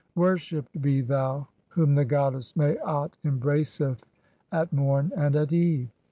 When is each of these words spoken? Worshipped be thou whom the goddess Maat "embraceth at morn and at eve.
Worshipped 0.15 0.81
be 0.81 1.01
thou 1.01 1.47
whom 1.67 1.93
the 1.93 2.05
goddess 2.05 2.55
Maat 2.55 3.13
"embraceth 3.23 4.01
at 4.51 4.73
morn 4.73 5.11
and 5.15 5.35
at 5.35 5.53
eve. 5.53 5.89